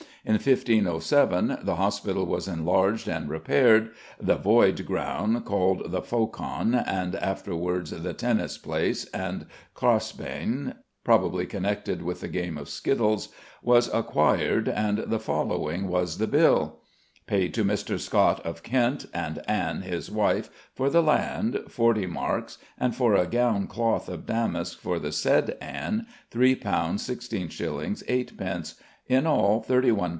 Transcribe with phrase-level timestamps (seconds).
[0.23, 3.89] In 1507 the hospital was enlarged and repaired,
[4.19, 12.03] "the void ground," called the "Faucon," and afterwards the "Tenys Place" and "Closshbane" (probably connected
[12.03, 13.29] with the game of skittles),
[13.63, 16.81] was acquired, and the following was the bill:
[17.25, 17.99] "Paid to Mr.
[17.99, 23.25] Scott of Kent, and Ann, his wife, for the land forty marks, and for a
[23.25, 28.05] gown cloth of damask for the said Ann £3 16s.
[28.05, 28.75] 8d.
[29.09, 29.65] in all £31
[29.97, 30.09] 13s.